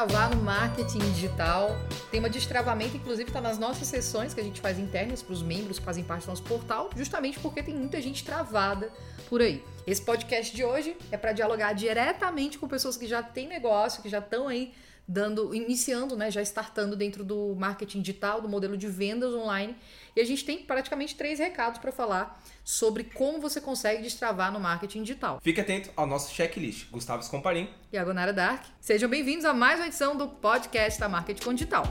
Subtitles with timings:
[0.00, 1.76] destravar no marketing digital.
[2.10, 5.78] Tema destravamento, inclusive, está nas nossas sessões que a gente faz internas para os membros
[5.78, 8.90] que fazem parte do nosso portal, justamente porque tem muita gente travada
[9.28, 9.62] por aí.
[9.86, 14.08] Esse podcast de hoje é para dialogar diretamente com pessoas que já têm negócio, que
[14.08, 14.72] já estão aí
[15.10, 19.76] dando, iniciando, né, já startando dentro do marketing digital, do modelo de vendas online.
[20.14, 24.60] E a gente tem praticamente três recados para falar sobre como você consegue destravar no
[24.60, 25.40] marketing digital.
[25.42, 26.88] Fique atento ao nosso checklist.
[26.90, 28.64] Gustavo Scomparim e a Gonara Dark.
[28.80, 31.84] Sejam bem-vindos a mais uma edição do podcast da Marketing com Digital.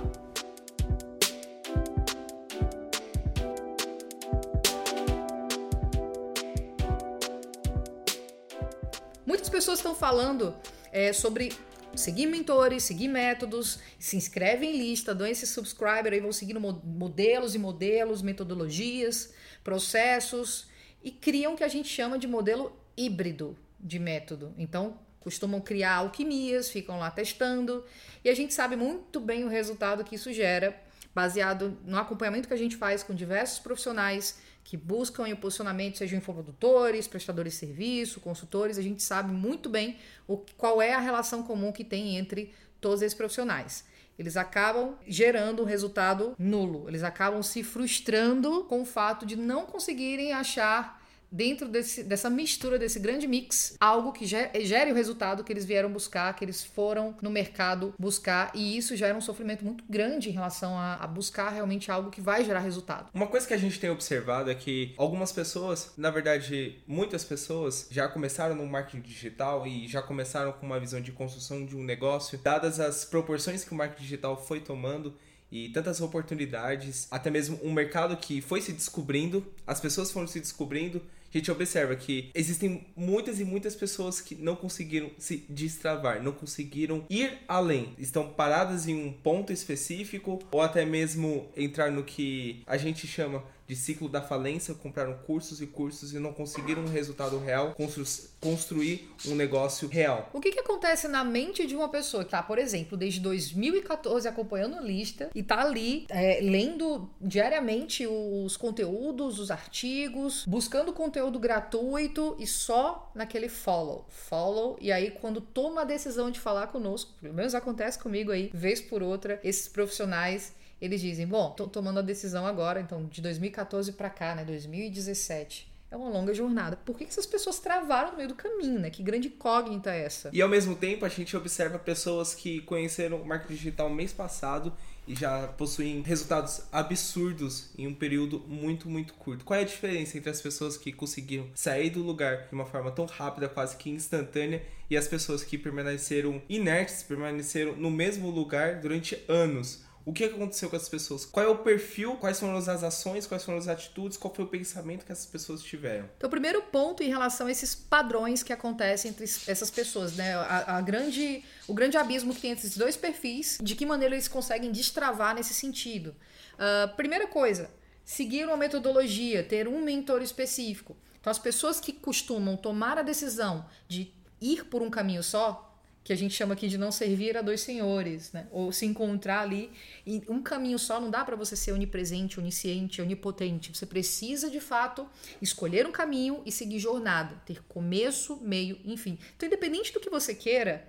[9.25, 10.55] Muitas pessoas estão falando
[10.91, 11.51] é, sobre
[11.99, 17.53] seguir mentores, seguir métodos, se inscrevem em lista, dão esse subscriber aí, vão seguindo modelos
[17.55, 20.67] e modelos, metodologias, processos
[21.03, 24.53] e criam o que a gente chama de modelo híbrido de método.
[24.57, 27.85] Então, costumam criar alquimias, ficam lá testando
[28.23, 30.79] e a gente sabe muito bem o resultado que isso gera,
[31.13, 36.19] baseado no acompanhamento que a gente faz com diversos profissionais que buscam o posicionamento, sejam
[36.19, 41.41] infoprodutores, prestadores de serviço, consultores, a gente sabe muito bem o, qual é a relação
[41.41, 43.83] comum que tem entre todos esses profissionais.
[44.17, 49.65] Eles acabam gerando um resultado nulo, eles acabam se frustrando com o fato de não
[49.65, 50.98] conseguirem achar
[51.31, 55.91] dentro desse, dessa mistura, desse grande mix, algo que gere o resultado que eles vieram
[55.91, 60.33] buscar, que eles foram no mercado buscar, e isso gera um sofrimento muito grande em
[60.33, 63.09] relação a, a, buscar realmente algo que vai gerar resultado.
[63.13, 67.87] Uma coisa que a gente tem observado é que algumas pessoas, na verdade, muitas pessoas
[67.89, 71.83] já começaram no marketing digital e já começaram com uma visão de construção de um
[71.83, 75.13] negócio, dadas as proporções que o marketing digital foi tomando
[75.51, 80.39] e tantas oportunidades, até mesmo um mercado que foi se descobrindo, as pessoas foram se
[80.39, 81.01] descobrindo
[81.33, 86.31] a gente observa que existem muitas e muitas pessoas que não conseguiram se destravar, não
[86.31, 92.63] conseguiram ir além, estão paradas em um ponto específico ou até mesmo entrar no que
[92.65, 96.87] a gente chama de ciclo da falência, compraram cursos e cursos e não conseguiram um
[96.87, 98.03] resultado real, constru
[98.41, 100.27] construir um negócio real.
[100.33, 104.27] O que, que acontece na mente de uma pessoa que está, por exemplo, desde 2014
[104.27, 111.37] acompanhando a lista e está ali é, lendo diariamente os conteúdos, os artigos, buscando conteúdo
[111.37, 117.13] gratuito e só naquele follow, follow, e aí quando toma a decisão de falar conosco,
[117.21, 121.99] pelo menos acontece comigo aí, vez por outra, esses profissionais eles dizem: bom, tô tomando
[121.99, 125.69] a decisão agora, então de 2014 para cá, né, 2017.
[125.91, 126.77] É uma longa jornada.
[126.77, 128.91] Por que essas pessoas travaram no meio do caminho, né?
[128.91, 130.29] Que grande incógnita é essa?
[130.31, 134.71] E ao mesmo tempo, a gente observa pessoas que conheceram o marketing digital mês passado
[135.07, 139.43] e já possuem resultados absurdos em um período muito, muito curto.
[139.43, 142.91] Qual é a diferença entre as pessoas que conseguiram sair do lugar de uma forma
[142.91, 148.79] tão rápida, quase que instantânea, e as pessoas que permaneceram inertes, permaneceram no mesmo lugar
[148.79, 149.88] durante anos?
[150.09, 151.23] O que aconteceu com essas pessoas?
[151.23, 152.15] Qual é o perfil?
[152.15, 153.27] Quais foram as ações?
[153.27, 154.17] Quais foram as atitudes?
[154.17, 156.09] Qual foi o pensamento que essas pessoas tiveram?
[156.17, 160.33] Então, o primeiro ponto em relação a esses padrões que acontecem entre essas pessoas, né?
[160.33, 164.15] A, a grande, o grande abismo que tem entre esses dois perfis, de que maneira
[164.15, 166.15] eles conseguem destravar nesse sentido.
[166.55, 167.69] Uh, primeira coisa,
[168.03, 170.97] seguir uma metodologia, ter um mentor específico.
[171.21, 175.68] Então, as pessoas que costumam tomar a decisão de ir por um caminho só,
[176.03, 178.47] que a gente chama aqui de não servir a dois senhores, né?
[178.51, 179.71] Ou se encontrar ali
[180.05, 183.75] em um caminho só, não dá para você ser onipresente, onisciente, onipotente.
[183.75, 185.07] Você precisa de fato
[185.41, 189.19] escolher um caminho e seguir jornada, ter começo, meio, enfim.
[189.35, 190.87] Então, independente do que você queira,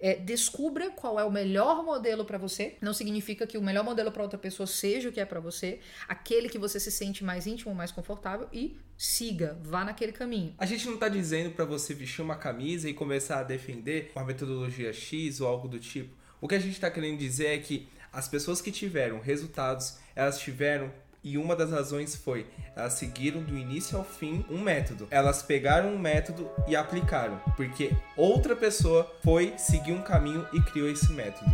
[0.00, 2.76] é, descubra qual é o melhor modelo para você.
[2.80, 5.80] Não significa que o melhor modelo para outra pessoa seja o que é para você,
[6.08, 10.54] aquele que você se sente mais íntimo, mais confortável e siga, vá naquele caminho.
[10.58, 14.24] A gente não tá dizendo para você vestir uma camisa e começar a defender uma
[14.24, 16.14] metodologia X ou algo do tipo.
[16.40, 20.40] O que a gente está querendo dizer é que as pessoas que tiveram resultados, elas
[20.40, 20.90] tiveram
[21.22, 25.06] e uma das razões foi elas seguiram do início ao fim um método.
[25.10, 30.88] Elas pegaram um método e aplicaram, porque outra pessoa foi seguir um caminho e criou
[30.88, 31.50] esse método.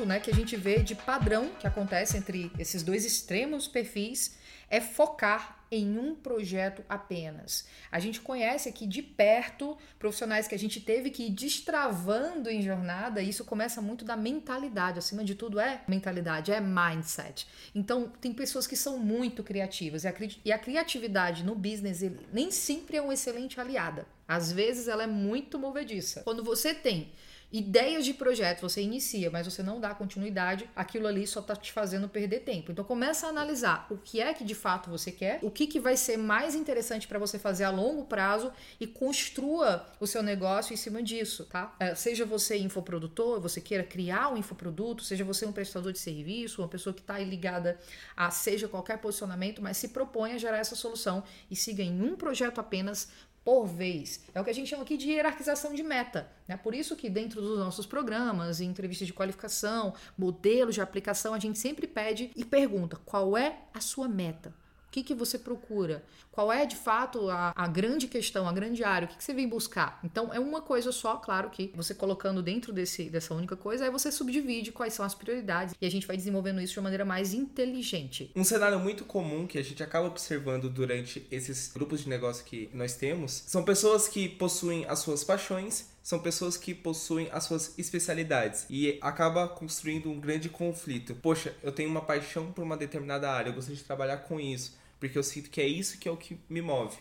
[0.00, 4.34] Ponto, né, que a gente vê de padrão que acontece entre esses dois extremos perfis
[4.70, 7.66] é focar em um projeto apenas.
[7.92, 12.62] A gente conhece aqui de perto profissionais que a gente teve que ir destravando em
[12.62, 17.46] jornada, e isso começa muito da mentalidade, acima de tudo é mentalidade, é mindset.
[17.74, 20.04] Então, tem pessoas que são muito criativas,
[20.44, 22.00] e a criatividade no business
[22.32, 24.06] nem sempre é uma excelente aliada.
[24.26, 26.22] Às vezes ela é muito movediça.
[26.22, 27.12] Quando você tem
[27.52, 31.72] ideias de projeto você inicia, mas você não dá continuidade, aquilo ali só tá te
[31.72, 32.70] fazendo perder tempo.
[32.70, 35.80] Então começa a analisar o que é que de fato você quer, o que, que
[35.80, 40.72] vai ser mais interessante para você fazer a longo prazo e construa o seu negócio
[40.72, 41.74] em cima disso, tá?
[41.80, 46.62] É, seja você infoprodutor, você queira criar um infoproduto, seja você um prestador de serviço,
[46.62, 47.78] uma pessoa que está ligada
[48.16, 52.16] a seja qualquer posicionamento, mas se propõe a gerar essa solução e siga em um
[52.16, 53.08] projeto apenas
[53.44, 54.20] por vez.
[54.34, 56.30] É o que a gente chama aqui de hierarquização de meta.
[56.46, 56.56] Né?
[56.56, 61.58] Por isso que dentro dos nossos programas, entrevistas de qualificação, modelos de aplicação, a gente
[61.58, 64.54] sempre pede e pergunta qual é a sua meta.
[64.90, 66.02] O que, que você procura?
[66.32, 69.06] Qual é de fato a, a grande questão, a grande área?
[69.06, 70.00] O que, que, você vem buscar?
[70.02, 73.90] Então é uma coisa só, claro que você colocando dentro desse, dessa única coisa, aí
[73.90, 77.04] você subdivide quais são as prioridades e a gente vai desenvolvendo isso de uma maneira
[77.04, 78.32] mais inteligente.
[78.34, 82.68] Um cenário muito comum que a gente acaba observando durante esses grupos de negócio que
[82.74, 87.78] nós temos são pessoas que possuem as suas paixões são pessoas que possuem as suas
[87.78, 91.14] especialidades e acaba construindo um grande conflito.
[91.14, 94.79] Poxa, eu tenho uma paixão por uma determinada área, eu gostaria de trabalhar com isso
[95.00, 96.96] porque eu sinto que é isso que é o que me move.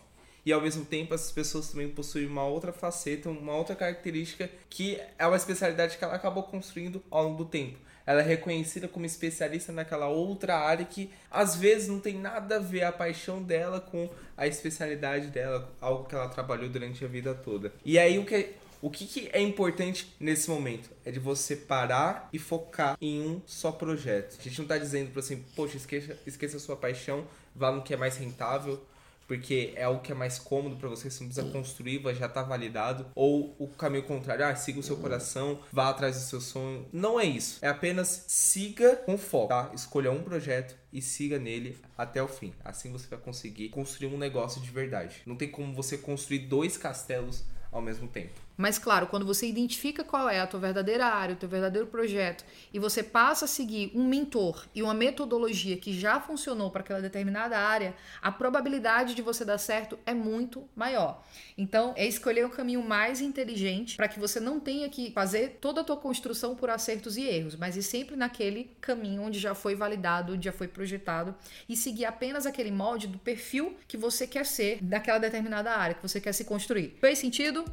[0.46, 5.00] E ao mesmo tempo, essas pessoas também possuem uma outra faceta, uma outra característica que
[5.18, 7.78] é uma especialidade que ela acabou construindo ao longo do tempo.
[8.06, 12.60] Ela é reconhecida como especialista naquela outra área que às vezes não tem nada a
[12.60, 17.36] ver a paixão dela com a especialidade dela, algo que ela trabalhou durante a vida
[17.36, 17.72] toda.
[17.86, 20.90] E aí o que o que, que, é importante nesse momento?
[21.06, 24.38] É de você parar e focar em um só projeto.
[24.40, 27.82] A gente não está dizendo para assim, poxa, esqueça, esqueça a sua paixão, vá no
[27.82, 28.82] que é mais rentável,
[29.30, 32.42] porque é algo que é mais cômodo para você, você não precisa construir, já está
[32.42, 33.06] validado.
[33.14, 36.88] Ou o caminho contrário, ah, siga o seu coração, vá atrás do seu sonho.
[36.92, 37.60] Não é isso.
[37.62, 39.70] É apenas siga com foco, tá?
[39.76, 42.56] Escolha um projeto e siga nele até o fim.
[42.66, 45.22] Assim você vai conseguir construir um negócio de verdade.
[45.28, 48.49] Não tem como você construir dois castelos ao mesmo tempo.
[48.60, 52.44] Mas claro, quando você identifica qual é a tua verdadeira área, o teu verdadeiro projeto,
[52.74, 57.00] e você passa a seguir um mentor e uma metodologia que já funcionou para aquela
[57.00, 61.24] determinada área, a probabilidade de você dar certo é muito maior.
[61.58, 65.80] Então, é escolher o caminho mais inteligente para que você não tenha que fazer toda
[65.80, 69.74] a tua construção por acertos e erros, mas ir sempre naquele caminho onde já foi
[69.74, 71.34] validado, onde já foi projetado
[71.70, 76.02] e seguir apenas aquele molde do perfil que você quer ser daquela determinada área que
[76.02, 76.98] você quer se construir.
[77.00, 77.64] Fez sentido?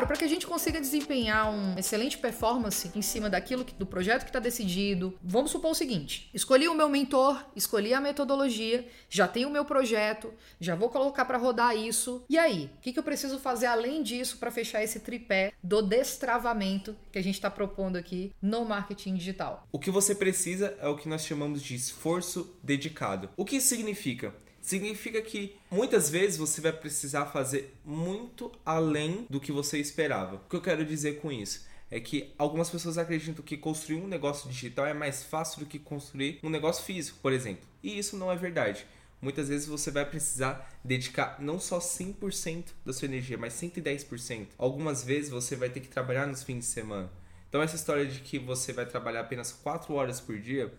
[0.00, 3.84] Claro, para que a gente consiga desempenhar uma excelente performance em cima daquilo que, do
[3.84, 8.88] projeto que está decidido, vamos supor o seguinte: escolhi o meu mentor, escolhi a metodologia,
[9.10, 12.24] já tenho o meu projeto, já vou colocar para rodar isso.
[12.30, 15.82] E aí, o que, que eu preciso fazer além disso para fechar esse tripé do
[15.82, 19.68] destravamento que a gente está propondo aqui no marketing digital?
[19.70, 23.28] O que você precisa é o que nós chamamos de esforço dedicado.
[23.36, 24.32] O que isso significa?
[24.60, 30.36] Significa que muitas vezes você vai precisar fazer muito além do que você esperava.
[30.36, 31.66] O que eu quero dizer com isso?
[31.90, 35.78] É que algumas pessoas acreditam que construir um negócio digital é mais fácil do que
[35.78, 37.66] construir um negócio físico, por exemplo.
[37.82, 38.86] E isso não é verdade.
[39.20, 44.48] Muitas vezes você vai precisar dedicar não só 100% da sua energia, mas 110%.
[44.56, 47.10] Algumas vezes você vai ter que trabalhar nos fins de semana.
[47.48, 50.72] Então essa história de que você vai trabalhar apenas 4 horas por dia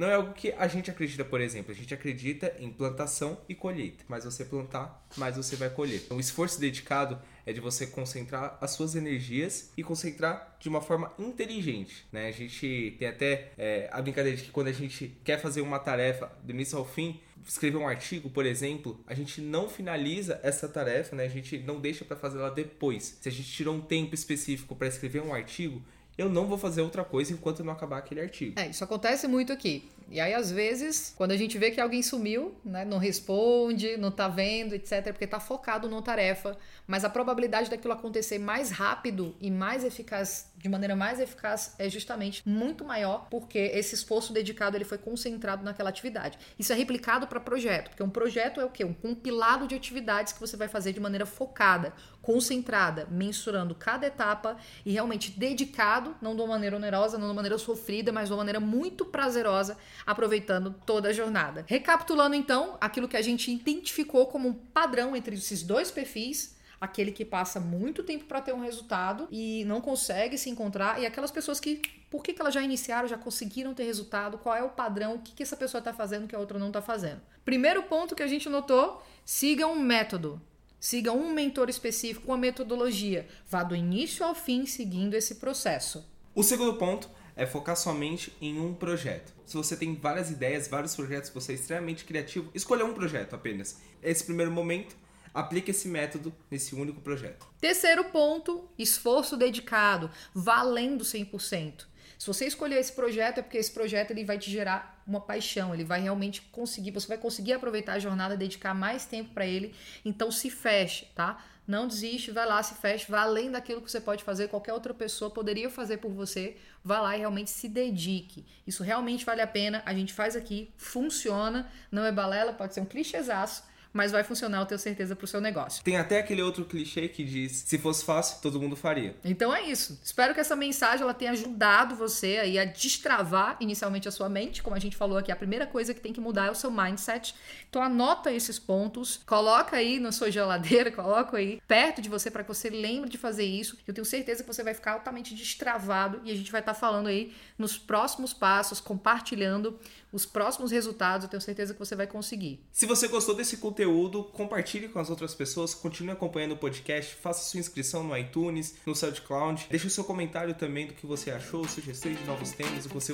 [0.00, 1.72] não é algo que a gente acredita, por exemplo.
[1.72, 4.02] A gente acredita em plantação e colheita.
[4.08, 6.00] Mais você plantar, mais você vai colher.
[6.02, 10.80] Então, o esforço dedicado é de você concentrar as suas energias e concentrar de uma
[10.80, 12.06] forma inteligente.
[12.10, 12.28] Né?
[12.28, 15.78] A gente tem até é, a brincadeira de que quando a gente quer fazer uma
[15.78, 20.66] tarefa do início ao fim, escrever um artigo, por exemplo, a gente não finaliza essa
[20.66, 21.24] tarefa, né?
[21.24, 23.18] a gente não deixa para fazer ela depois.
[23.20, 25.82] Se a gente tirou um tempo específico para escrever um artigo,
[26.20, 28.60] eu não vou fazer outra coisa enquanto não acabar aquele artigo.
[28.60, 29.88] É, isso acontece muito aqui.
[30.10, 34.10] E aí, às vezes, quando a gente vê que alguém sumiu, né, não responde, não
[34.10, 39.36] tá vendo, etc., porque tá focado numa tarefa, mas a probabilidade daquilo acontecer mais rápido
[39.40, 44.76] e mais eficaz, de maneira mais eficaz, é justamente muito maior, porque esse esforço dedicado
[44.76, 46.36] ele foi concentrado naquela atividade.
[46.58, 48.84] Isso é replicado para projeto, porque um projeto é o quê?
[48.84, 54.56] Um compilado de atividades que você vai fazer de maneira focada, concentrada, mensurando cada etapa
[54.84, 58.32] e realmente dedicado, não de uma maneira onerosa, não de uma maneira sofrida, mas de
[58.32, 61.64] uma maneira muito prazerosa aproveitando toda a jornada.
[61.66, 67.12] Recapitulando então, aquilo que a gente identificou como um padrão entre esses dois perfis, aquele
[67.12, 71.30] que passa muito tempo para ter um resultado e não consegue se encontrar, e aquelas
[71.30, 74.70] pessoas que, por que, que elas já iniciaram, já conseguiram ter resultado, qual é o
[74.70, 77.20] padrão, o que, que essa pessoa está fazendo que a outra não está fazendo.
[77.44, 80.40] Primeiro ponto que a gente notou: siga um método.
[80.80, 83.28] Siga um mentor específico, uma metodologia.
[83.46, 86.08] Vá do início ao fim seguindo esse processo.
[86.34, 89.30] O segundo ponto é focar somente em um projeto.
[89.44, 93.76] Se você tem várias ideias, vários projetos, você é extremamente criativo, escolha um projeto apenas.
[94.02, 94.96] Esse primeiro momento,
[95.34, 97.46] aplique esse método nesse único projeto.
[97.60, 101.89] Terceiro ponto, esforço dedicado, valendo 100%.
[102.18, 105.74] Se você escolher esse projeto é porque esse projeto ele vai te gerar uma paixão,
[105.74, 109.74] ele vai realmente conseguir, você vai conseguir aproveitar a jornada, dedicar mais tempo para ele.
[110.04, 111.42] Então se feche, tá?
[111.66, 114.92] Não desiste, vai lá, se feche, vá além daquilo que você pode fazer, qualquer outra
[114.92, 116.56] pessoa poderia fazer por você.
[116.82, 118.44] Vá lá e realmente se dedique.
[118.66, 119.80] Isso realmente vale a pena.
[119.86, 124.60] A gente faz aqui, funciona, não é balela, pode ser um clichêzaço, mas vai funcionar,
[124.60, 125.82] eu tenho certeza, para o seu negócio.
[125.82, 129.16] Tem até aquele outro clichê que diz: se fosse fácil, todo mundo faria.
[129.24, 130.00] Então é isso.
[130.02, 134.62] Espero que essa mensagem ela tenha ajudado você aí a destravar inicialmente a sua mente.
[134.62, 136.70] Como a gente falou aqui, a primeira coisa que tem que mudar é o seu
[136.70, 137.34] mindset.
[137.68, 142.42] Então anota esses pontos, coloca aí na sua geladeira, coloca aí perto de você para
[142.44, 143.76] que você lembre de fazer isso.
[143.86, 146.78] Eu tenho certeza que você vai ficar altamente destravado e a gente vai estar tá
[146.78, 149.78] falando aí nos próximos passos, compartilhando
[150.12, 151.24] os próximos resultados.
[151.24, 152.60] Eu tenho certeza que você vai conseguir.
[152.72, 153.79] Se você gostou desse conteúdo,
[154.24, 158.94] compartilhe com as outras pessoas, continue acompanhando o podcast, faça sua inscrição no iTunes, no
[158.94, 162.88] SoundCloud, deixe o seu comentário também do que você achou, sugestões de novos temas, o
[162.88, 163.12] que você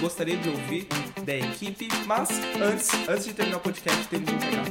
[0.00, 0.86] gostaria de ouvir
[1.24, 1.88] da equipe.
[2.06, 4.70] Mas antes, antes de terminar o podcast, temos um recado.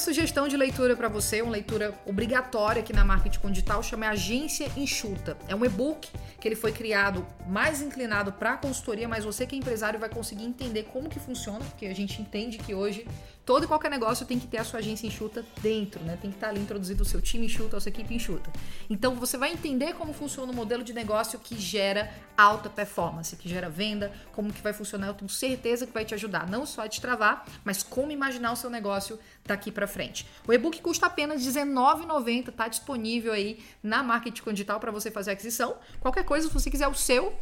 [0.00, 5.36] Sugestão de leitura para você, uma leitura obrigatória aqui na Marketing Digital, chama Agência Enxuta.
[5.46, 6.08] É um e-book
[6.40, 10.44] que ele foi criado mais inclinado para consultoria, mas você que é empresário vai conseguir
[10.44, 13.06] entender como que funciona, porque a gente entende que hoje
[13.50, 16.16] todo e qualquer negócio tem que ter a sua agência enxuta dentro, né?
[16.22, 18.48] Tem que estar ali introduzido o seu time enxuta, a sua equipe enxuta.
[18.88, 23.48] Então você vai entender como funciona o modelo de negócio que gera alta performance, que
[23.48, 25.08] gera venda, como que vai funcionar.
[25.08, 28.56] Eu tenho certeza que vai te ajudar não só a destravar, mas como imaginar o
[28.56, 30.24] seu negócio daqui para frente.
[30.46, 35.32] O e-book custa apenas R$19,90, está disponível aí na Marketing Digital para você fazer a
[35.32, 35.74] aquisição.
[35.98, 37.36] Qualquer coisa, se você quiser o seu,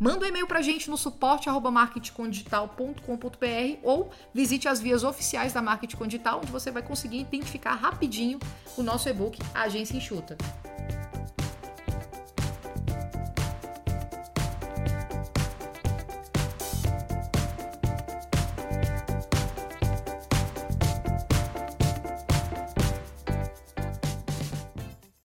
[0.00, 6.02] Manda um e-mail para a gente no suporte@marketingcondigital.com.br ou visite as vias oficiais da Marketing
[6.04, 8.38] Digital, onde você vai conseguir identificar rapidinho
[8.78, 10.38] o nosso e-book Agência Enxuta.